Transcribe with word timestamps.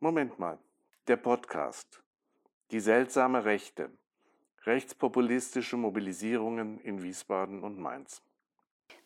Moment 0.00 0.38
mal, 0.38 0.58
der 1.08 1.16
Podcast. 1.16 2.04
Die 2.70 2.78
seltsame 2.78 3.44
Rechte. 3.44 3.90
Rechtspopulistische 4.64 5.76
Mobilisierungen 5.76 6.78
in 6.82 7.02
Wiesbaden 7.02 7.64
und 7.64 7.80
Mainz. 7.80 8.22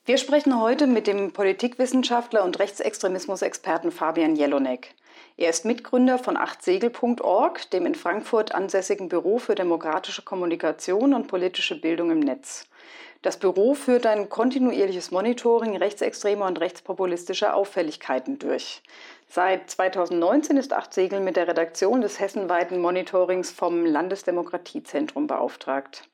Wir 0.04 0.18
sprechen 0.18 0.60
heute 0.60 0.86
mit 0.86 1.06
dem 1.06 1.32
Politikwissenschaftler 1.32 2.44
und 2.44 2.58
Rechtsextremismusexperten 2.58 3.90
Fabian 3.90 4.36
Jelonek. 4.36 4.94
Er 5.38 5.48
ist 5.48 5.64
Mitgründer 5.64 6.18
von 6.18 6.36
achtsegel.org, 6.36 7.70
dem 7.70 7.86
in 7.86 7.94
Frankfurt 7.94 8.54
ansässigen 8.54 9.08
Büro 9.08 9.38
für 9.38 9.54
demokratische 9.54 10.22
Kommunikation 10.22 11.14
und 11.14 11.26
politische 11.26 11.80
Bildung 11.80 12.10
im 12.10 12.20
Netz. 12.20 12.68
Das 13.22 13.38
Büro 13.38 13.74
führt 13.74 14.04
ein 14.04 14.28
kontinuierliches 14.28 15.12
Monitoring 15.12 15.76
rechtsextremer 15.76 16.46
und 16.46 16.58
rechtspopulistischer 16.58 17.54
Auffälligkeiten 17.54 18.40
durch. 18.40 18.82
Seit 19.34 19.70
2019 19.70 20.58
ist 20.58 20.74
Acht 20.74 20.92
Segel 20.92 21.20
mit 21.20 21.36
der 21.36 21.48
Redaktion 21.48 22.02
des 22.02 22.20
hessenweiten 22.20 22.78
Monitorings 22.78 23.50
vom 23.50 23.86
Landesdemokratiezentrum 23.86 25.26
beauftragt. 25.26 26.06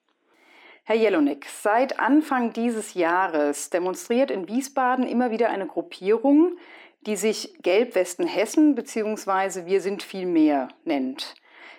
Herr 0.84 0.94
Jelonek, 0.94 1.46
seit 1.46 1.98
Anfang 1.98 2.52
dieses 2.52 2.94
Jahres 2.94 3.70
demonstriert 3.70 4.30
in 4.30 4.46
Wiesbaden 4.46 5.04
immer 5.04 5.32
wieder 5.32 5.50
eine 5.50 5.66
Gruppierung, 5.66 6.58
die 7.00 7.16
sich 7.16 7.54
Gelbwesten 7.60 8.24
Hessen 8.24 8.76
bzw. 8.76 9.66
Wir 9.66 9.80
sind 9.80 10.04
viel 10.04 10.26
mehr 10.26 10.68
nennt. 10.84 11.34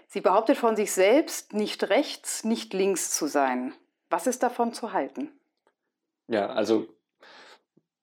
Sie 0.07 0.19
behauptet 0.19 0.57
von 0.57 0.75
sich 0.75 0.91
selbst, 0.91 1.53
nicht 1.53 1.89
rechts, 1.89 2.43
nicht 2.43 2.73
links 2.73 3.15
zu 3.15 3.27
sein. 3.27 3.73
Was 4.09 4.27
ist 4.27 4.43
davon 4.43 4.73
zu 4.73 4.91
halten? 4.91 5.31
Ja, 6.27 6.47
also 6.47 6.85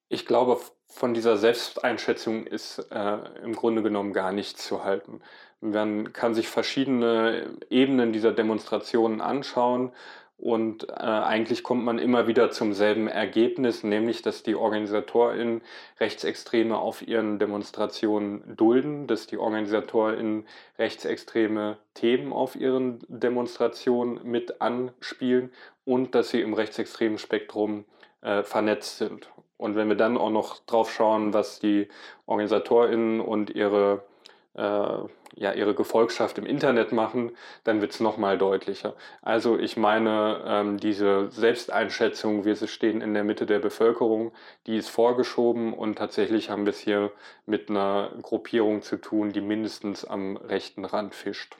ich 0.08 0.24
glaube, 0.24 0.58
von 0.88 1.14
dieser 1.14 1.36
Selbsteinschätzung 1.36 2.46
ist 2.46 2.78
äh, 2.90 3.18
im 3.42 3.54
Grunde 3.54 3.82
genommen 3.82 4.12
gar 4.12 4.32
nichts 4.32 4.66
zu 4.66 4.84
halten. 4.84 5.20
Man 5.60 6.12
kann 6.12 6.34
sich 6.34 6.48
verschiedene 6.48 7.56
Ebenen 7.70 8.12
dieser 8.12 8.32
Demonstrationen 8.32 9.20
anschauen 9.20 9.92
und 10.38 10.90
äh, 10.90 10.92
eigentlich 10.92 11.62
kommt 11.62 11.84
man 11.84 11.98
immer 11.98 12.26
wieder 12.26 12.50
zum 12.50 12.74
selben 12.74 13.08
Ergebnis, 13.08 13.82
nämlich 13.82 14.20
dass 14.20 14.42
die 14.42 14.54
OrganisatorInnen 14.54 15.62
Rechtsextreme 15.98 16.76
auf 16.76 17.00
ihren 17.06 17.38
Demonstrationen 17.38 18.54
dulden, 18.54 19.06
dass 19.06 19.26
die 19.26 19.38
OrganisatorInnen 19.38 20.46
rechtsextreme 20.78 21.78
Themen 21.94 22.34
auf 22.34 22.54
ihren 22.54 23.00
Demonstrationen 23.08 24.20
mit 24.24 24.60
anspielen 24.60 25.52
und 25.86 26.14
dass 26.14 26.30
sie 26.30 26.42
im 26.42 26.52
rechtsextremen 26.52 27.16
Spektrum 27.16 27.86
äh, 28.20 28.42
vernetzt 28.42 28.98
sind. 28.98 29.30
Und 29.58 29.76
wenn 29.76 29.88
wir 29.88 29.96
dann 29.96 30.18
auch 30.18 30.30
noch 30.30 30.58
drauf 30.66 30.92
schauen, 30.92 31.32
was 31.32 31.60
die 31.60 31.88
OrganisatorInnen 32.26 33.20
und 33.20 33.50
ihre 33.50 34.02
äh, 34.54 34.98
ja, 35.38 35.52
ihre 35.52 35.74
Gefolgschaft 35.74 36.38
im 36.38 36.46
Internet 36.46 36.92
machen, 36.92 37.32
dann 37.64 37.82
wird 37.82 37.92
es 37.92 38.00
nochmal 38.00 38.38
deutlicher. 38.38 38.94
Also 39.20 39.58
ich 39.58 39.76
meine, 39.76 40.42
ähm, 40.46 40.78
diese 40.78 41.30
Selbsteinschätzung, 41.30 42.44
wir 42.46 42.56
stehen 42.56 43.02
in 43.02 43.12
der 43.12 43.22
Mitte 43.22 43.44
der 43.44 43.58
Bevölkerung, 43.58 44.32
die 44.66 44.78
ist 44.78 44.88
vorgeschoben 44.88 45.74
und 45.74 45.96
tatsächlich 45.96 46.48
haben 46.48 46.64
wir 46.64 46.70
es 46.70 46.80
hier 46.80 47.12
mit 47.44 47.68
einer 47.68 48.10
Gruppierung 48.22 48.80
zu 48.80 48.96
tun, 48.96 49.32
die 49.32 49.42
mindestens 49.42 50.06
am 50.06 50.38
rechten 50.38 50.86
Rand 50.86 51.14
fischt. 51.14 51.56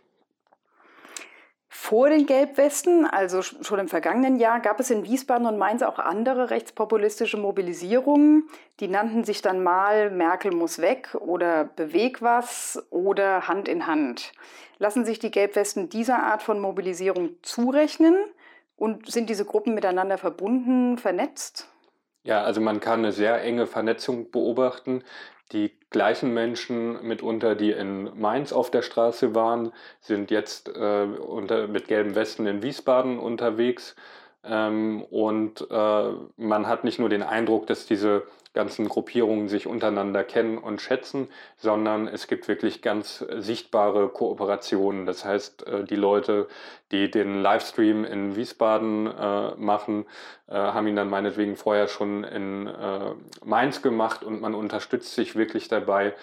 Vor 1.68 2.08
den 2.08 2.26
Gelbwesten, 2.26 3.06
also 3.06 3.42
schon 3.42 3.78
im 3.78 3.88
vergangenen 3.88 4.38
Jahr, 4.38 4.60
gab 4.60 4.80
es 4.80 4.90
in 4.90 5.04
Wiesbaden 5.04 5.46
und 5.46 5.58
Mainz 5.58 5.82
auch 5.82 5.98
andere 5.98 6.50
rechtspopulistische 6.50 7.36
Mobilisierungen. 7.36 8.48
Die 8.80 8.88
nannten 8.88 9.24
sich 9.24 9.42
dann 9.42 9.62
mal 9.62 10.10
Merkel 10.10 10.52
muss 10.52 10.80
weg 10.80 11.16
oder 11.18 11.64
Beweg 11.64 12.22
was 12.22 12.86
oder 12.90 13.48
Hand 13.48 13.68
in 13.68 13.86
Hand. 13.86 14.32
Lassen 14.78 15.04
sich 15.04 15.18
die 15.18 15.30
Gelbwesten 15.30 15.88
dieser 15.88 16.22
Art 16.22 16.42
von 16.42 16.60
Mobilisierung 16.60 17.30
zurechnen 17.42 18.16
und 18.76 19.10
sind 19.10 19.28
diese 19.28 19.44
Gruppen 19.44 19.74
miteinander 19.74 20.18
verbunden, 20.18 20.98
vernetzt? 20.98 21.68
Ja, 22.26 22.42
also 22.42 22.60
man 22.60 22.80
kann 22.80 23.00
eine 23.00 23.12
sehr 23.12 23.40
enge 23.42 23.68
Vernetzung 23.68 24.32
beobachten. 24.32 25.04
Die 25.52 25.70
gleichen 25.90 26.34
Menschen 26.34 27.00
mitunter, 27.06 27.54
die 27.54 27.70
in 27.70 28.18
Mainz 28.18 28.52
auf 28.52 28.68
der 28.72 28.82
Straße 28.82 29.36
waren, 29.36 29.72
sind 30.00 30.32
jetzt 30.32 30.68
äh, 30.68 31.04
unter, 31.04 31.68
mit 31.68 31.86
gelben 31.86 32.16
Westen 32.16 32.46
in 32.46 32.64
Wiesbaden 32.64 33.20
unterwegs. 33.20 33.94
Ähm, 34.42 35.04
und 35.04 35.68
äh, 35.70 36.10
man 36.36 36.66
hat 36.66 36.82
nicht 36.82 36.98
nur 36.98 37.08
den 37.08 37.22
Eindruck, 37.22 37.68
dass 37.68 37.86
diese 37.86 38.24
ganzen 38.56 38.88
Gruppierungen 38.88 39.48
sich 39.48 39.66
untereinander 39.66 40.24
kennen 40.24 40.56
und 40.56 40.80
schätzen, 40.80 41.28
sondern 41.56 42.08
es 42.08 42.26
gibt 42.26 42.48
wirklich 42.48 42.80
ganz 42.80 43.18
sichtbare 43.18 44.08
Kooperationen. 44.08 45.04
Das 45.06 45.24
heißt, 45.24 45.66
äh, 45.66 45.84
die 45.84 45.94
Leute, 45.94 46.48
die 46.90 47.10
den 47.10 47.42
Livestream 47.42 48.04
in 48.04 48.34
Wiesbaden 48.34 49.06
äh, 49.06 49.54
machen, 49.56 50.06
äh, 50.48 50.54
haben 50.54 50.86
ihn 50.86 50.96
dann 50.96 51.10
meinetwegen 51.10 51.56
vorher 51.56 51.86
schon 51.86 52.24
in 52.24 52.66
äh, 52.66 53.12
Mainz 53.44 53.82
gemacht 53.82 54.24
und 54.24 54.40
man 54.40 54.54
unterstützt 54.54 55.14
sich 55.14 55.36
wirklich 55.36 55.68
dabei, 55.68 56.14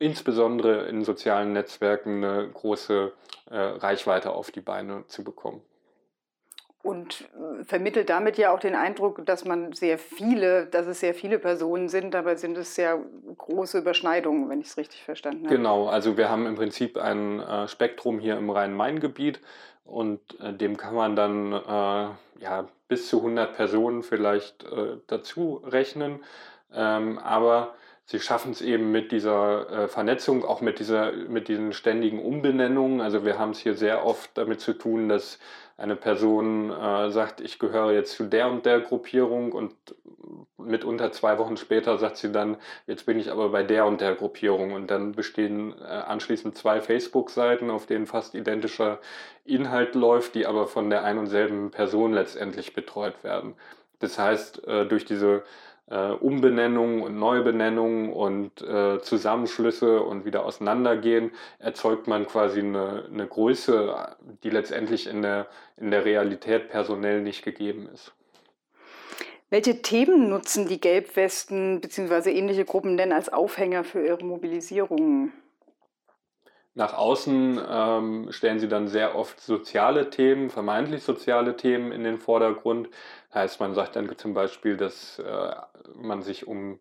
insbesondere 0.00 0.88
in 0.88 1.04
sozialen 1.04 1.52
Netzwerken 1.52 2.24
eine 2.24 2.48
große 2.48 3.12
äh, 3.48 3.56
Reichweite 3.56 4.32
auf 4.32 4.50
die 4.50 4.60
Beine 4.60 5.04
zu 5.06 5.22
bekommen 5.22 5.62
und 6.86 7.22
äh, 7.22 7.64
vermittelt 7.64 8.08
damit 8.08 8.38
ja 8.38 8.54
auch 8.54 8.60
den 8.60 8.76
Eindruck, 8.76 9.26
dass 9.26 9.44
man 9.44 9.72
sehr 9.72 9.98
viele, 9.98 10.66
dass 10.66 10.86
es 10.86 11.00
sehr 11.00 11.14
viele 11.14 11.38
Personen 11.38 11.88
sind, 11.88 12.14
dabei 12.14 12.36
sind 12.36 12.56
es 12.56 12.74
sehr 12.74 12.98
große 13.36 13.78
Überschneidungen, 13.78 14.48
wenn 14.48 14.60
ich 14.60 14.68
es 14.68 14.76
richtig 14.76 15.02
verstanden 15.02 15.46
habe. 15.46 15.56
Genau, 15.56 15.88
also 15.88 16.16
wir 16.16 16.30
haben 16.30 16.46
im 16.46 16.54
Prinzip 16.54 16.96
ein 16.96 17.40
äh, 17.40 17.66
Spektrum 17.66 18.20
hier 18.20 18.36
im 18.36 18.48
Rhein-Main-Gebiet 18.48 19.40
und 19.84 20.20
äh, 20.40 20.52
dem 20.52 20.76
kann 20.76 20.94
man 20.94 21.16
dann 21.16 21.52
äh, 21.52 22.42
ja, 22.42 22.68
bis 22.88 23.08
zu 23.08 23.18
100 23.18 23.56
Personen 23.56 24.02
vielleicht 24.02 24.64
äh, 24.64 24.98
dazu 25.08 25.62
rechnen, 25.66 26.20
ähm, 26.72 27.18
aber 27.18 27.74
sie 28.06 28.20
schaffen 28.20 28.52
es 28.52 28.62
eben 28.62 28.92
mit 28.92 29.12
dieser 29.12 29.70
äh, 29.70 29.88
Vernetzung, 29.88 30.44
auch 30.44 30.60
mit, 30.60 30.78
dieser, 30.78 31.12
mit 31.12 31.48
diesen 31.48 31.72
ständigen 31.72 32.20
Umbenennungen. 32.20 33.00
Also 33.00 33.24
wir 33.24 33.38
haben 33.38 33.50
es 33.50 33.58
hier 33.58 33.74
sehr 33.74 34.06
oft 34.06 34.30
damit 34.34 34.60
zu 34.60 34.72
tun, 34.72 35.08
dass 35.08 35.38
eine 35.76 35.96
Person 35.96 36.70
äh, 36.70 37.10
sagt, 37.10 37.40
ich 37.40 37.58
gehöre 37.58 37.92
jetzt 37.92 38.16
zu 38.16 38.24
der 38.24 38.48
und 38.48 38.64
der 38.64 38.80
Gruppierung 38.80 39.52
und 39.52 39.74
mitunter 40.56 41.12
zwei 41.12 41.38
Wochen 41.38 41.56
später 41.56 41.98
sagt 41.98 42.16
sie 42.16 42.32
dann, 42.32 42.56
jetzt 42.86 43.06
bin 43.06 43.18
ich 43.18 43.30
aber 43.30 43.50
bei 43.50 43.62
der 43.62 43.86
und 43.86 44.00
der 44.00 44.14
Gruppierung 44.14 44.72
und 44.72 44.90
dann 44.90 45.12
bestehen 45.12 45.74
äh, 45.80 45.84
anschließend 45.84 46.56
zwei 46.56 46.80
Facebook-Seiten, 46.80 47.70
auf 47.70 47.86
denen 47.86 48.06
fast 48.06 48.34
identischer 48.34 49.00
Inhalt 49.44 49.94
läuft, 49.94 50.34
die 50.34 50.46
aber 50.46 50.66
von 50.66 50.90
der 50.90 51.04
ein 51.04 51.18
und 51.18 51.26
selben 51.26 51.70
Person 51.70 52.12
letztendlich 52.12 52.72
betreut 52.72 53.22
werden. 53.22 53.54
Das 53.98 54.18
heißt, 54.18 54.66
äh, 54.66 54.86
durch 54.86 55.04
diese 55.04 55.42
äh, 55.88 56.10
Umbenennungen 56.10 57.02
und 57.02 57.18
Neubenennungen 57.18 58.12
und 58.12 58.60
äh, 58.62 59.00
Zusammenschlüsse 59.00 60.02
und 60.02 60.24
wieder 60.24 60.44
auseinandergehen, 60.44 61.32
erzeugt 61.58 62.06
man 62.06 62.26
quasi 62.26 62.60
eine, 62.60 63.04
eine 63.12 63.26
Größe, 63.26 64.16
die 64.42 64.50
letztendlich 64.50 65.06
in 65.06 65.22
der, 65.22 65.46
in 65.76 65.90
der 65.90 66.04
Realität 66.04 66.68
personell 66.68 67.22
nicht 67.22 67.44
gegeben 67.44 67.88
ist. 67.92 68.12
Welche 69.48 69.80
Themen 69.80 70.28
nutzen 70.28 70.66
die 70.66 70.80
Gelbwesten 70.80 71.80
bzw. 71.80 72.32
ähnliche 72.32 72.64
Gruppen 72.64 72.96
denn 72.96 73.12
als 73.12 73.28
Aufhänger 73.32 73.84
für 73.84 74.04
ihre 74.04 74.24
Mobilisierungen? 74.24 75.32
Nach 76.76 76.92
außen 76.92 77.58
ähm, 77.70 78.32
stellen 78.32 78.58
sie 78.58 78.68
dann 78.68 78.86
sehr 78.86 79.16
oft 79.16 79.40
soziale 79.40 80.10
Themen, 80.10 80.50
vermeintlich 80.50 81.02
soziale 81.04 81.56
Themen 81.56 81.90
in 81.90 82.04
den 82.04 82.18
Vordergrund. 82.18 82.90
Heißt, 83.32 83.60
man 83.60 83.74
sagt 83.74 83.96
dann 83.96 84.14
zum 84.18 84.34
Beispiel, 84.34 84.76
dass 84.76 85.18
äh, 85.18 85.54
man 85.94 86.20
sich 86.20 86.46
um 86.46 86.78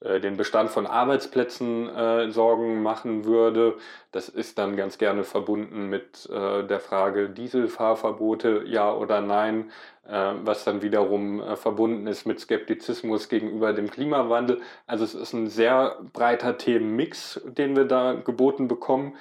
den 0.00 0.36
Bestand 0.36 0.70
von 0.70 0.86
Arbeitsplätzen 0.86 1.88
äh, 1.88 2.30
Sorgen 2.30 2.82
machen 2.82 3.24
würde. 3.24 3.76
Das 4.12 4.28
ist 4.28 4.58
dann 4.58 4.76
ganz 4.76 4.98
gerne 4.98 5.24
verbunden 5.24 5.88
mit 5.88 6.28
äh, 6.30 6.64
der 6.64 6.78
Frage 6.78 7.30
Dieselfahrverbote, 7.30 8.62
ja 8.66 8.92
oder 8.94 9.20
nein, 9.20 9.72
äh, 10.06 10.32
was 10.44 10.64
dann 10.64 10.82
wiederum 10.82 11.40
äh, 11.40 11.56
verbunden 11.56 12.06
ist 12.06 12.26
mit 12.26 12.38
Skeptizismus 12.38 13.28
gegenüber 13.28 13.72
dem 13.72 13.90
Klimawandel. 13.90 14.60
Also 14.86 15.04
es 15.04 15.14
ist 15.14 15.32
ein 15.32 15.48
sehr 15.48 15.98
breiter 16.12 16.56
Themenmix, 16.56 17.40
den 17.44 17.74
wir 17.74 17.84
da 17.84 18.12
geboten 18.12 18.68
bekommen 18.68 19.16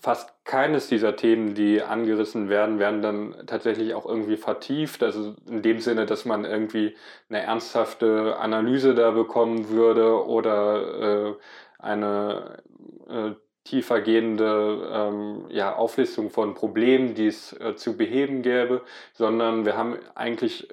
fast 0.00 0.32
keines 0.44 0.88
dieser 0.88 1.16
Themen, 1.16 1.54
die 1.54 1.82
angerissen 1.82 2.48
werden, 2.48 2.78
werden 2.78 3.02
dann 3.02 3.46
tatsächlich 3.46 3.94
auch 3.94 4.06
irgendwie 4.06 4.36
vertieft. 4.36 5.02
Also 5.02 5.34
in 5.48 5.62
dem 5.62 5.80
Sinne, 5.80 6.06
dass 6.06 6.24
man 6.24 6.44
irgendwie 6.44 6.96
eine 7.28 7.42
ernsthafte 7.42 8.36
Analyse 8.38 8.94
da 8.94 9.10
bekommen 9.12 9.68
würde 9.70 10.26
oder 10.26 11.30
äh, 11.30 11.34
eine 11.78 12.62
äh, 13.08 13.30
tiefergehende 13.64 14.90
ähm, 14.92 15.46
ja, 15.48 15.74
Auflistung 15.74 16.30
von 16.30 16.54
Problemen, 16.54 17.14
die 17.14 17.26
es 17.26 17.54
äh, 17.54 17.76
zu 17.76 17.96
beheben 17.96 18.42
gäbe, 18.42 18.82
sondern 19.14 19.64
wir 19.64 19.76
haben 19.76 19.96
eigentlich 20.14 20.68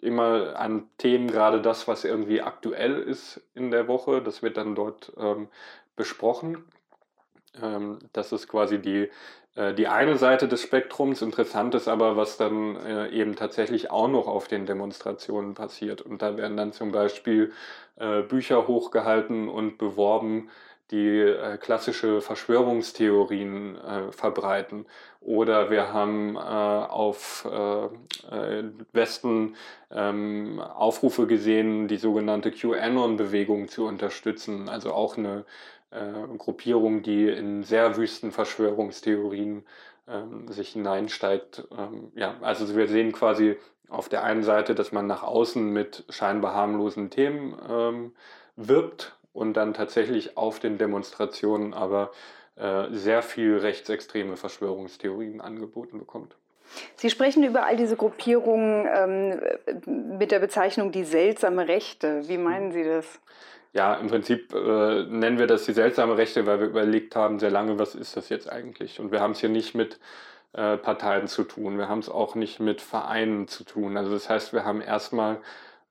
immer 0.00 0.54
an 0.56 0.88
Themen 0.98 1.26
gerade 1.26 1.60
das, 1.60 1.88
was 1.88 2.04
irgendwie 2.04 2.40
aktuell 2.40 3.00
ist 3.00 3.40
in 3.54 3.72
der 3.72 3.88
Woche. 3.88 4.22
Das 4.22 4.42
wird 4.42 4.56
dann 4.56 4.76
dort 4.76 5.12
ähm, 5.18 5.48
besprochen. 5.96 6.64
Ähm, 7.62 7.98
das 8.12 8.32
ist 8.32 8.48
quasi 8.48 8.78
die, 8.78 9.08
äh, 9.54 9.74
die 9.74 9.88
eine 9.88 10.16
Seite 10.16 10.48
des 10.48 10.62
Spektrums. 10.62 11.22
Interessant 11.22 11.74
ist 11.74 11.88
aber, 11.88 12.16
was 12.16 12.36
dann 12.36 12.76
äh, 12.76 13.08
eben 13.10 13.36
tatsächlich 13.36 13.90
auch 13.90 14.08
noch 14.08 14.26
auf 14.26 14.48
den 14.48 14.66
Demonstrationen 14.66 15.54
passiert. 15.54 16.02
Und 16.02 16.22
da 16.22 16.36
werden 16.36 16.56
dann 16.56 16.72
zum 16.72 16.92
Beispiel 16.92 17.52
äh, 17.96 18.22
Bücher 18.22 18.66
hochgehalten 18.68 19.48
und 19.48 19.78
beworben, 19.78 20.50
die 20.90 21.34
klassische 21.60 22.22
Verschwörungstheorien 22.22 23.76
verbreiten. 24.10 24.86
Oder 25.20 25.68
wir 25.68 25.92
haben 25.92 26.38
auf 26.38 27.46
Westen 28.94 29.56
ähm, 29.90 30.60
Aufrufe 30.60 31.26
gesehen, 31.26 31.88
die 31.88 31.98
sogenannte 31.98 32.50
QAnon-Bewegung 32.50 33.68
zu 33.68 33.84
unterstützen. 33.84 34.70
Also 34.70 34.94
auch 34.94 35.18
eine 35.18 35.44
äh, 35.90 36.36
Gruppierung, 36.36 37.02
die 37.02 37.28
in 37.28 37.62
sehr 37.62 37.96
wüsten 37.96 38.32
Verschwörungstheorien 38.32 39.64
ähm, 40.08 40.48
sich 40.48 40.70
hineinsteigt. 40.70 41.68
Ähm, 41.76 42.12
ja, 42.14 42.36
also 42.40 42.74
wir 42.76 42.88
sehen 42.88 43.12
quasi 43.12 43.56
auf 43.88 44.08
der 44.08 44.22
einen 44.22 44.42
Seite, 44.42 44.74
dass 44.74 44.92
man 44.92 45.06
nach 45.06 45.22
außen 45.22 45.72
mit 45.72 46.04
scheinbar 46.08 46.54
harmlosen 46.54 47.10
Themen 47.10 47.56
ähm, 47.68 48.12
wirbt 48.56 49.16
und 49.32 49.54
dann 49.54 49.74
tatsächlich 49.74 50.36
auf 50.36 50.58
den 50.58 50.78
Demonstrationen 50.78 51.72
aber 51.74 52.10
äh, 52.56 52.86
sehr 52.90 53.22
viel 53.22 53.56
rechtsextreme 53.58 54.36
Verschwörungstheorien 54.36 55.40
angeboten 55.40 55.98
bekommt. 55.98 56.36
Sie 56.96 57.08
sprechen 57.08 57.44
über 57.44 57.64
all 57.64 57.76
diese 57.76 57.96
Gruppierungen 57.96 58.86
ähm, 58.92 60.18
mit 60.18 60.30
der 60.32 60.38
Bezeichnung 60.38 60.92
die 60.92 61.04
seltsame 61.04 61.66
Rechte. 61.66 62.28
Wie 62.28 62.36
meinen 62.36 62.72
Sie 62.72 62.84
das? 62.84 63.20
Ja, 63.72 63.94
im 63.94 64.08
Prinzip 64.08 64.54
äh, 64.54 65.04
nennen 65.04 65.38
wir 65.38 65.46
das 65.46 65.64
die 65.66 65.72
seltsame 65.72 66.16
Rechte, 66.16 66.46
weil 66.46 66.60
wir 66.60 66.68
überlegt 66.68 67.14
haben 67.16 67.38
sehr 67.38 67.50
lange, 67.50 67.78
was 67.78 67.94
ist 67.94 68.16
das 68.16 68.28
jetzt 68.28 68.50
eigentlich? 68.50 68.98
Und 69.00 69.12
wir 69.12 69.20
haben 69.20 69.32
es 69.32 69.40
hier 69.40 69.50
nicht 69.50 69.74
mit 69.74 70.00
äh, 70.54 70.76
Parteien 70.78 71.28
zu 71.28 71.44
tun, 71.44 71.78
wir 71.78 71.88
haben 71.88 71.98
es 72.00 72.08
auch 72.08 72.34
nicht 72.34 72.60
mit 72.60 72.80
Vereinen 72.80 73.48
zu 73.48 73.64
tun. 73.64 73.96
Also 73.96 74.12
das 74.12 74.28
heißt, 74.30 74.52
wir 74.52 74.64
haben 74.64 74.80
erstmal 74.80 75.40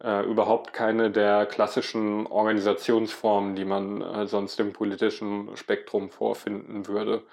äh, 0.04 0.26
überhaupt 0.26 0.74
keine 0.74 1.12
der 1.12 1.46
klassischen 1.46 2.28
Organisationsformen, 2.28 3.56
die 3.56 3.66
man 3.66 4.02
äh, 4.02 4.28
sonst 4.28 4.60
im 4.60 4.74
politischen 4.74 5.56
Spektrum 5.56 6.10
vorfinden 6.10 6.88
würde. 6.88 7.24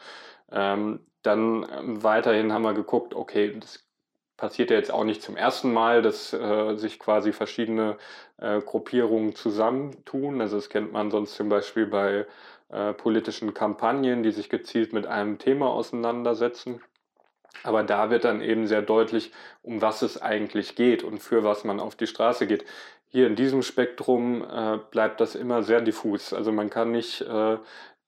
Ähm, 0.52 1.00
dann 1.22 1.66
ähm, 1.72 2.02
weiterhin 2.02 2.52
haben 2.52 2.62
wir 2.62 2.74
geguckt, 2.74 3.14
okay, 3.14 3.56
das 3.58 3.84
passiert 4.36 4.70
ja 4.70 4.76
jetzt 4.76 4.92
auch 4.92 5.04
nicht 5.04 5.22
zum 5.22 5.36
ersten 5.36 5.72
Mal, 5.72 6.02
dass 6.02 6.32
äh, 6.32 6.76
sich 6.76 6.98
quasi 6.98 7.32
verschiedene 7.32 7.96
äh, 8.38 8.60
Gruppierungen 8.60 9.34
zusammentun. 9.34 10.40
Also 10.40 10.56
das 10.56 10.68
kennt 10.68 10.92
man 10.92 11.10
sonst 11.10 11.34
zum 11.34 11.48
Beispiel 11.48 11.86
bei 11.86 12.26
äh, 12.70 12.92
politischen 12.92 13.54
Kampagnen, 13.54 14.22
die 14.22 14.32
sich 14.32 14.48
gezielt 14.48 14.92
mit 14.92 15.06
einem 15.06 15.38
Thema 15.38 15.68
auseinandersetzen. 15.68 16.80
Aber 17.62 17.82
da 17.82 18.10
wird 18.10 18.24
dann 18.24 18.40
eben 18.40 18.66
sehr 18.66 18.82
deutlich, 18.82 19.32
um 19.62 19.80
was 19.80 20.02
es 20.02 20.20
eigentlich 20.20 20.74
geht 20.74 21.04
und 21.04 21.20
für 21.20 21.44
was 21.44 21.64
man 21.64 21.80
auf 21.80 21.94
die 21.94 22.06
Straße 22.06 22.46
geht. 22.46 22.64
Hier 23.08 23.26
in 23.28 23.36
diesem 23.36 23.62
Spektrum 23.62 24.42
äh, 24.42 24.78
bleibt 24.90 25.20
das 25.20 25.36
immer 25.36 25.62
sehr 25.62 25.80
diffus. 25.80 26.32
Also 26.32 26.50
man 26.50 26.68
kann 26.68 26.90
nicht 26.90 27.20
äh, 27.20 27.58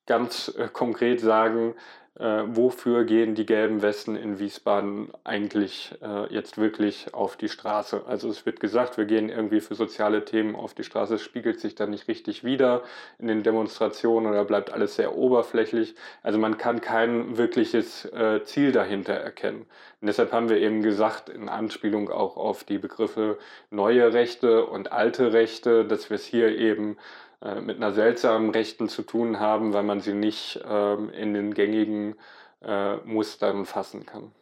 ganz 0.06 0.52
äh, 0.58 0.68
konkret 0.72 1.20
sagen, 1.20 1.74
äh, 2.18 2.44
wofür 2.46 3.04
gehen 3.04 3.34
die 3.34 3.44
gelben 3.44 3.82
Westen 3.82 4.16
in 4.16 4.38
Wiesbaden 4.38 5.10
eigentlich 5.24 5.94
äh, 6.02 6.32
jetzt 6.32 6.56
wirklich 6.56 7.12
auf 7.12 7.36
die 7.36 7.48
Straße. 7.48 8.04
Also 8.06 8.30
es 8.30 8.46
wird 8.46 8.58
gesagt, 8.60 8.96
wir 8.96 9.04
gehen 9.04 9.28
irgendwie 9.28 9.60
für 9.60 9.74
soziale 9.74 10.24
Themen 10.24 10.56
auf 10.56 10.72
die 10.72 10.84
Straße, 10.84 11.16
es 11.16 11.22
spiegelt 11.22 11.60
sich 11.60 11.74
dann 11.74 11.90
nicht 11.90 12.08
richtig 12.08 12.42
wieder 12.42 12.82
in 13.18 13.26
den 13.26 13.42
Demonstrationen 13.42 14.30
oder 14.30 14.44
bleibt 14.44 14.72
alles 14.72 14.96
sehr 14.96 15.14
oberflächlich. 15.14 15.94
Also 16.22 16.38
man 16.38 16.56
kann 16.56 16.80
kein 16.80 17.36
wirkliches 17.36 18.06
äh, 18.06 18.42
Ziel 18.44 18.72
dahinter 18.72 19.14
erkennen. 19.14 19.66
Und 20.00 20.06
deshalb 20.06 20.32
haben 20.32 20.48
wir 20.48 20.58
eben 20.58 20.82
gesagt, 20.82 21.28
in 21.28 21.48
Anspielung 21.48 22.10
auch 22.10 22.36
auf 22.36 22.64
die 22.64 22.78
Begriffe 22.78 23.38
neue 23.70 24.14
Rechte 24.14 24.64
und 24.64 24.90
alte 24.90 25.32
Rechte, 25.32 25.84
dass 25.84 26.08
wir 26.08 26.14
es 26.14 26.24
hier 26.24 26.56
eben 26.56 26.96
äh, 27.42 27.60
mit 27.60 27.76
einer 27.76 27.92
seltsamen 27.92 28.50
Rechten 28.50 28.88
zu 28.88 29.02
tun 29.02 29.40
haben, 29.40 29.72
weil 29.72 29.82
man 29.82 30.00
sie 30.00 30.14
nicht 30.14 30.60
ähm, 30.68 31.10
in 31.10 31.34
den 31.34 31.54
gängigen 31.54 32.16
äh, 32.62 32.96
Mustern 32.98 33.66
fassen 33.66 34.06
kann. 34.06 34.32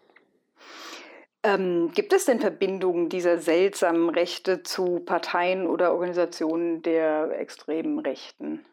Ähm, 1.42 1.90
gibt 1.92 2.12
es 2.14 2.24
denn 2.24 2.40
Verbindungen 2.40 3.10
dieser 3.10 3.38
seltsamen 3.38 4.08
Rechte 4.08 4.62
zu 4.62 5.00
Parteien 5.00 5.66
oder 5.66 5.92
Organisationen 5.92 6.80
der 6.80 7.38
extremen 7.38 7.98
Rechten? 7.98 8.64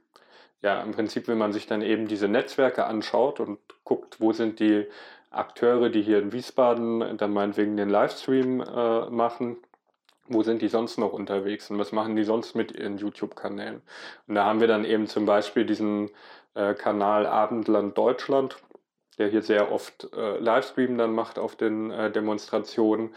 Ja, 0.62 0.81
im 0.81 0.91
Prinzip, 0.91 1.27
wenn 1.27 1.38
man 1.38 1.51
sich 1.51 1.68
dann 1.68 1.81
eben 1.81 2.07
diese 2.07 2.27
Netzwerke 2.27 2.85
anschaut 2.85 3.39
und 3.39 3.59
guckt, 3.83 4.21
wo 4.21 4.31
sind 4.31 4.59
die 4.59 4.85
Akteure, 5.31 5.89
die 5.89 6.01
hier 6.01 6.19
in 6.19 6.31
Wiesbaden 6.31 7.18
dann 7.18 7.33
meinetwegen 7.33 7.75
den 7.75 7.89
Livestream 7.89 8.62
äh, 8.62 9.09
machen, 9.09 9.57
wo 10.33 10.44
sind 10.44 10.62
die 10.62 10.68
sonst 10.68 10.98
noch 10.98 11.13
unterwegs 11.13 11.69
und 11.69 11.80
was 11.80 11.92
machen 11.92 12.16
die 12.16 12.24
sonst 12.24 12.56
mit 12.56 12.72
ihren 12.72 12.98
YouTube-Kanälen. 12.98 13.81
Und 14.28 14.36
da 14.36 14.45
haben 14.45 14.60
wir 14.60 14.68
dann 14.68 14.86
eben 14.86 15.07
zum 15.07 15.25
Beispiel 15.25 15.66
diesen 15.66 16.10
äh, 16.54 16.74
Kanal 16.74 17.25
Abendland 17.25 17.98
Deutschland, 17.98 18.57
der 19.18 19.30
hier 19.30 19.42
sehr 19.42 19.72
oft 19.72 20.10
äh, 20.13 20.38
Livestream 20.38 20.98
dann 20.98 21.13
macht 21.13 21.39
auf 21.39 21.56
den 21.56 21.92
äh, 21.92 22.12
Demonstrationen 22.12 23.13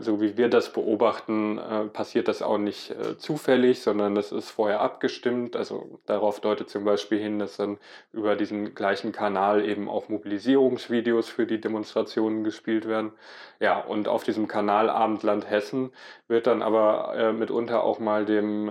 so 0.00 0.20
wie 0.20 0.36
wir 0.36 0.48
das 0.48 0.72
beobachten, 0.72 1.58
äh, 1.58 1.84
passiert 1.84 2.28
das 2.28 2.40
auch 2.40 2.58
nicht 2.58 2.90
äh, 2.90 3.18
zufällig, 3.18 3.82
sondern 3.82 4.14
das 4.14 4.32
ist 4.32 4.50
vorher 4.50 4.80
abgestimmt. 4.80 5.56
Also 5.56 6.00
darauf 6.06 6.40
deutet 6.40 6.70
zum 6.70 6.84
Beispiel 6.84 7.18
hin, 7.18 7.38
dass 7.38 7.58
dann 7.58 7.78
über 8.12 8.34
diesen 8.34 8.74
gleichen 8.74 9.12
Kanal 9.12 9.64
eben 9.64 9.88
auch 9.88 10.08
Mobilisierungsvideos 10.08 11.28
für 11.28 11.46
die 11.46 11.60
Demonstrationen 11.60 12.44
gespielt 12.44 12.88
werden. 12.88 13.12
Ja, 13.60 13.78
und 13.80 14.08
auf 14.08 14.24
diesem 14.24 14.48
Kanal 14.48 14.88
Abendland 14.88 15.48
Hessen 15.48 15.92
wird 16.28 16.46
dann 16.46 16.62
aber 16.62 17.32
mitunter 17.32 17.84
auch 17.84 17.98
mal 17.98 18.24
dem 18.24 18.70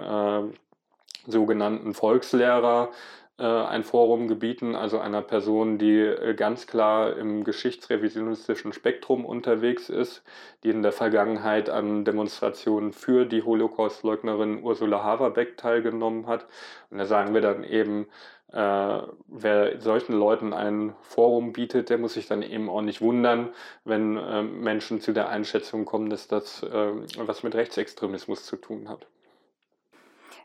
sogenannten 1.27 1.93
Volkslehrer 1.93 2.89
äh, 2.89 3.20
ein 3.45 3.83
Forum 3.83 4.27
gebieten, 4.27 4.75
also 4.75 4.99
einer 4.99 5.21
Person, 5.21 5.77
die 5.77 5.99
äh, 5.99 6.33
ganz 6.35 6.67
klar 6.67 7.15
im 7.17 7.43
geschichtsrevisionistischen 7.43 8.73
Spektrum 8.73 9.25
unterwegs 9.25 9.89
ist, 9.89 10.23
die 10.63 10.69
in 10.69 10.83
der 10.83 10.91
Vergangenheit 10.91 11.69
an 11.69 12.05
Demonstrationen 12.05 12.93
für 12.93 13.25
die 13.25 13.43
Holocaustleugnerin 13.43 14.63
Ursula 14.63 15.03
Haverbeck 15.03 15.57
teilgenommen 15.57 16.27
hat. 16.27 16.45
Und 16.89 16.97
da 16.97 17.05
sagen 17.05 17.33
wir 17.33 17.41
dann 17.41 17.63
eben, 17.63 18.07
äh, 18.51 19.01
wer 19.27 19.79
solchen 19.79 20.13
Leuten 20.13 20.53
ein 20.53 20.93
Forum 21.01 21.53
bietet, 21.53 21.89
der 21.89 21.97
muss 21.97 22.13
sich 22.13 22.27
dann 22.27 22.41
eben 22.43 22.69
auch 22.69 22.81
nicht 22.81 23.01
wundern, 23.01 23.49
wenn 23.85 24.17
äh, 24.17 24.43
Menschen 24.43 24.99
zu 25.01 25.13
der 25.13 25.29
Einschätzung 25.29 25.85
kommen, 25.85 26.09
dass 26.09 26.27
das 26.27 26.61
äh, 26.63 26.91
was 27.17 27.43
mit 27.43 27.55
Rechtsextremismus 27.55 28.45
zu 28.45 28.57
tun 28.57 28.89
hat. 28.89 29.07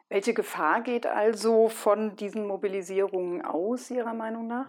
Welche 0.08 0.34
Gefahr 0.34 0.82
geht 0.82 1.04
also 1.04 1.68
von 1.68 2.14
diesen 2.14 2.46
Mobilisierungen 2.46 3.44
aus, 3.44 3.90
Ihrer 3.90 4.14
Meinung 4.14 4.46
nach? 4.46 4.68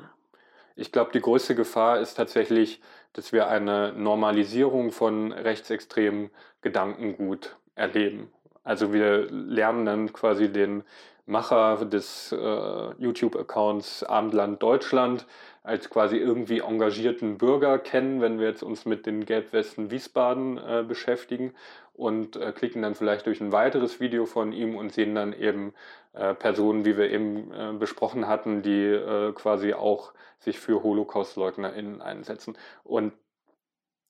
Ich 0.76 0.92
glaube, 0.92 1.12
die 1.12 1.22
größte 1.22 1.54
Gefahr 1.54 2.00
ist 2.00 2.16
tatsächlich, 2.16 2.82
dass 3.14 3.32
wir 3.32 3.48
eine 3.48 3.94
Normalisierung 3.94 4.92
von 4.92 5.32
rechtsextremen 5.32 6.32
Gedankengut 6.62 7.58
erleben. 7.76 8.32
Also 8.64 8.94
wir 8.94 9.30
lernen 9.30 9.86
dann 9.86 10.14
quasi 10.14 10.52
den 10.52 10.84
Macher 11.28 11.86
des 11.86 12.32
äh, 12.32 12.94
YouTube-Accounts 12.98 14.04
Abendland 14.04 14.64
Deutschland 14.64 15.28
als 15.68 15.90
quasi 15.90 16.16
irgendwie 16.16 16.60
engagierten 16.60 17.38
Bürger 17.38 17.78
kennen, 17.78 18.22
wenn 18.22 18.40
wir 18.40 18.48
jetzt 18.48 18.64
uns 18.64 18.86
mit 18.86 19.06
den 19.06 19.26
Gelbwesten 19.26 19.92
Wiesbaden 19.92 20.58
äh, 20.58 20.86
beschäftigen 20.88 21.54
und 21.94 22.38
äh, 22.38 22.54
klicken 22.54 22.82
dann 22.82 22.96
vielleicht 22.96 23.26
durch 23.26 23.42
ein 23.42 23.52
weiteres 23.52 24.00
Video 24.00 24.26
von 24.26 24.54
ihm 24.54 24.78
und 24.78 24.94
sehen 24.94 25.14
dann 25.14 25.34
eben 25.34 25.74
äh, 26.14 26.34
Personen, 26.34 26.86
wie 26.86 26.96
wir 26.96 27.12
eben 27.12 27.52
äh, 27.52 27.74
besprochen 27.78 28.28
hatten, 28.28 28.62
die 28.62 28.86
äh, 28.86 29.34
quasi 29.34 29.74
auch 29.74 30.14
sich 30.40 30.58
für 30.58 30.84
HolocaustleugnerInnen 30.84 32.02
einsetzen. 32.02 32.58
Und 32.86 33.12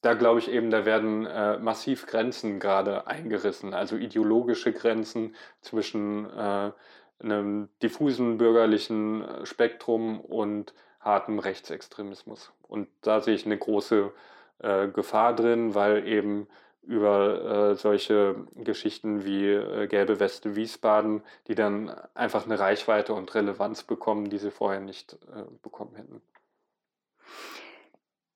da 0.01 0.13
glaube 0.13 0.39
ich 0.39 0.51
eben, 0.51 0.69
da 0.69 0.85
werden 0.85 1.25
äh, 1.25 1.57
massiv 1.57 2.05
Grenzen 2.05 2.59
gerade 2.59 3.07
eingerissen, 3.07 3.73
also 3.73 3.95
ideologische 3.95 4.73
Grenzen 4.73 5.35
zwischen 5.61 6.29
äh, 6.29 6.71
einem 7.19 7.69
diffusen 7.81 8.37
bürgerlichen 8.37 9.25
Spektrum 9.43 10.21
und 10.21 10.75
hartem 11.07 11.39
Rechtsextremismus. 11.39 12.51
Und 12.61 12.87
da 13.01 13.21
sehe 13.21 13.33
ich 13.33 13.45
eine 13.45 13.57
große 13.57 14.11
Gefahr 14.93 15.35
drin, 15.35 15.75
weil 15.75 16.07
eben 16.07 16.47
über 16.87 17.71
äh, 17.71 17.75
solche 17.75 18.47
Geschichten 18.55 19.25
wie 19.25 19.45
äh, 19.45 19.87
Gelbe 19.87 20.21
Weste 20.21 20.55
Wiesbaden, 20.55 21.21
die 21.47 21.55
dann 21.55 21.89
einfach 22.13 22.45
eine 22.45 22.57
Reichweite 22.57 23.13
und 23.13 23.35
Relevanz 23.35 23.83
bekommen, 23.83 24.29
die 24.29 24.37
sie 24.37 24.51
vorher 24.51 24.79
nicht 24.79 25.13
äh, 25.13 25.43
bekommen 25.61 25.95
hätten. 25.95 26.21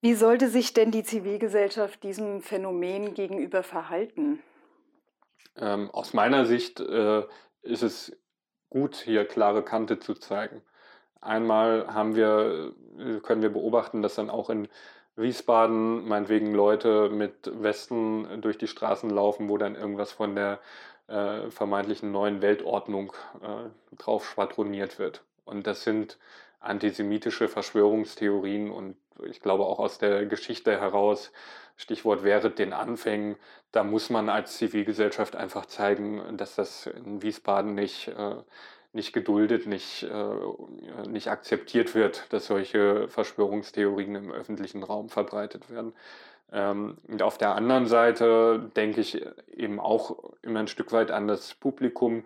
Wie 0.02 0.16
sollte 0.16 0.50
sich 0.50 0.74
denn 0.74 0.92
die 0.92 1.04
Zivilgesellschaft 1.04 2.04
diesem 2.04 2.42
Phänomen 2.42 3.14
gegenüber 3.14 3.64
verhalten? 3.64 4.44
Ähm, 5.56 5.90
aus 5.92 6.14
meiner 6.14 6.46
Sicht 6.46 6.82
äh, 6.82 7.24
ist 7.62 7.84
es 7.84 8.18
gut, 8.70 8.98
hier 8.98 9.26
klare 9.26 9.64
Kante 9.64 10.00
zu 10.00 10.14
zeigen. 10.14 10.62
Einmal 11.22 11.94
haben 11.94 12.16
wir, 12.16 12.74
können 13.24 13.42
wir 13.42 13.54
beobachten, 13.54 14.02
dass 14.02 14.16
dann 14.16 14.30
auch 14.30 14.50
in 14.50 14.68
Wiesbaden 15.16 16.08
meinetwegen 16.08 16.54
Leute 16.54 17.10
mit 17.10 17.52
Westen 17.62 18.42
durch 18.42 18.58
die 18.58 18.68
Straßen 18.68 19.10
laufen, 19.10 19.50
wo 19.50 19.58
dann 19.58 19.76
irgendwas 19.76 20.12
von 20.12 20.36
der 20.36 20.60
äh, 21.08 21.50
vermeintlichen 21.50 22.12
neuen 22.12 22.42
Weltordnung 22.42 23.14
äh, 23.42 23.98
drauf 23.98 24.26
schwadroniert 24.26 24.98
wird. 24.98 25.24
Und 25.46 25.68
das 25.68 25.84
sind 25.84 26.18
antisemitische 26.60 27.48
Verschwörungstheorien 27.48 28.72
und 28.72 28.96
ich 29.24 29.42
glaube 29.42 29.66
auch 29.66 29.80
aus 29.80 29.98
der 29.98 30.26
Geschichte 30.26 30.80
heraus, 30.80 31.32
Stichwort 31.76 32.24
wäre 32.24 32.52
den 32.52 32.74
Anfängen, 32.74 33.36
da 33.72 33.84
muss 33.84 34.10
man 34.10 34.30
als 34.30 34.58
Zivilgesellschaft 34.58 35.36
einfach 35.36 35.66
zeigen, 35.66 36.38
dass 36.38 36.56
das 36.56 36.86
in 36.86 37.22
Wiesbaden 37.22 37.74
nicht, 37.74 38.10
äh, 38.10 38.36
nicht 38.94 39.14
geduldet, 39.14 39.68
nicht, 39.68 40.04
äh, 40.04 41.08
nicht 41.08 41.30
akzeptiert 41.30 41.96
wird, 41.96 42.32
dass 42.34 42.48
solche 42.48 43.08
Verschwörungstheorien 43.08 44.16
im 44.16 44.32
öffentlichen 44.32 44.84
Raum 44.84 45.10
verbreitet 45.10 45.70
werden. 45.70 45.94
Ähm, 46.52 46.98
und 47.08 47.22
auf 47.22 47.38
der 47.38 47.56
anderen 47.56 47.88
Seite 47.88 48.72
denke 48.76 49.02
ich 49.02 49.26
eben 49.56 49.80
auch 49.80 50.34
immer 50.42 50.60
ein 50.60 50.68
Stück 50.68 50.92
weit 50.92 51.12
an 51.12 51.28
das 51.28 51.54
Publikum, 51.54 52.26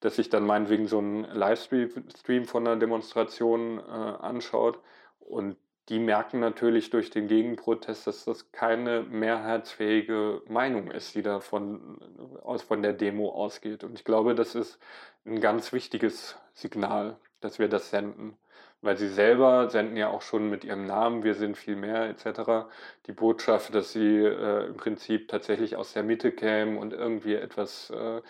das 0.00 0.16
sich 0.16 0.30
dann 0.30 0.44
meinetwegen 0.44 0.88
so 0.88 0.98
einen 0.98 1.24
Livestream 1.24 2.44
von 2.46 2.66
einer 2.66 2.76
Demonstration 2.76 3.78
äh, 3.78 3.82
anschaut. 3.82 4.80
Und 5.20 5.56
die 5.90 5.98
merken 5.98 6.38
natürlich 6.38 6.90
durch 6.90 7.10
den 7.10 7.26
Gegenprotest, 7.26 8.06
dass 8.06 8.24
das 8.24 8.52
keine 8.52 9.02
mehrheitsfähige 9.02 10.42
Meinung 10.48 10.90
ist, 10.92 11.16
die 11.16 11.22
da 11.22 11.40
von, 11.40 11.98
aus, 12.42 12.62
von 12.62 12.82
der 12.82 12.92
Demo 12.92 13.30
ausgeht. 13.30 13.82
Und 13.82 13.98
ich 13.98 14.04
glaube, 14.04 14.36
das 14.36 14.54
ist 14.54 14.78
ein 15.26 15.40
ganz 15.40 15.72
wichtiges 15.72 16.36
Signal, 16.54 17.18
dass 17.40 17.58
wir 17.58 17.68
das 17.68 17.90
senden. 17.90 18.38
Weil 18.82 18.96
sie 18.98 19.08
selber 19.08 19.68
senden 19.68 19.96
ja 19.96 20.08
auch 20.08 20.22
schon 20.22 20.48
mit 20.48 20.64
ihrem 20.64 20.86
Namen, 20.86 21.24
wir 21.24 21.34
sind 21.34 21.56
viel 21.56 21.76
mehr 21.76 22.08
etc. 22.08 22.70
die 23.06 23.12
Botschaft, 23.12 23.74
dass 23.74 23.92
sie 23.92 24.18
äh, 24.18 24.68
im 24.68 24.76
Prinzip 24.76 25.28
tatsächlich 25.28 25.76
aus 25.76 25.92
der 25.92 26.04
Mitte 26.04 26.30
kämen 26.32 26.78
und 26.78 26.92
irgendwie 26.92 27.34
etwas 27.34 27.90
äh, 27.90 28.22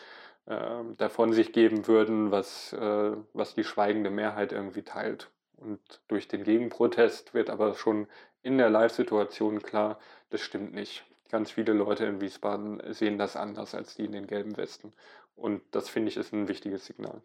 äh, 0.46 0.84
davon 0.96 1.34
sich 1.34 1.52
geben 1.52 1.86
würden, 1.86 2.30
was, 2.30 2.72
äh, 2.72 3.12
was 3.34 3.54
die 3.54 3.64
schweigende 3.64 4.10
Mehrheit 4.10 4.52
irgendwie 4.52 4.82
teilt. 4.82 5.30
Und 5.60 6.00
durch 6.08 6.26
den 6.26 6.44
Gegenprotest 6.44 7.34
wird 7.34 7.50
aber 7.50 7.74
schon 7.74 8.08
in 8.42 8.58
der 8.58 8.70
Live-Situation 8.70 9.62
klar, 9.62 9.98
das 10.30 10.40
stimmt 10.40 10.72
nicht. 10.72 11.04
Ganz 11.30 11.52
viele 11.52 11.72
Leute 11.74 12.06
in 12.06 12.20
Wiesbaden 12.20 12.82
sehen 12.92 13.18
das 13.18 13.36
anders 13.36 13.74
als 13.74 13.94
die 13.94 14.06
in 14.06 14.12
den 14.12 14.26
gelben 14.26 14.56
Westen. 14.56 14.92
Und 15.36 15.62
das 15.70 15.88
finde 15.88 16.08
ich 16.08 16.16
ist 16.16 16.32
ein 16.32 16.48
wichtiges 16.48 16.86
Signal. 16.86 17.22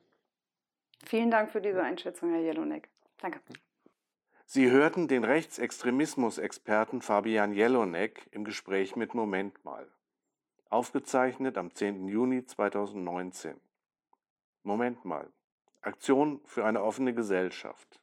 Vielen 1.06 1.32
Dank 1.32 1.52
für 1.52 1.62
diese 1.62 1.82
Einschätzung, 1.82 2.32
Herr 2.32 2.42
Jelonek. 2.42 2.90
Danke. 3.20 3.40
Sie 4.46 4.70
hörten 4.70 5.08
den 5.08 5.24
Rechtsextremismus-Experten 5.24 7.02
Fabian 7.02 7.54
Jelonek 7.54 8.28
im 8.32 8.44
Gespräch 8.44 8.96
mit 8.96 9.16
Moment 9.16 9.64
mal. 9.66 9.88
Aufgezeichnet 10.70 11.58
am 11.58 11.74
10. 11.74 12.08
Juni 12.08 12.46
2019. 12.46 13.60
Moment 14.64 15.04
mal. 15.04 15.32
Aktion 15.82 16.42
für 16.46 16.66
eine 16.66 16.84
offene 16.84 17.14
Gesellschaft. 17.14 18.00